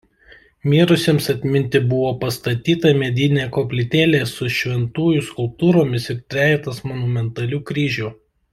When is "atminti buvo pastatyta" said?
1.33-2.93